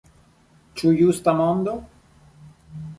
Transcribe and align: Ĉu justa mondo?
Ĉu 0.81 0.95
justa 1.03 1.37
mondo? 1.45 1.77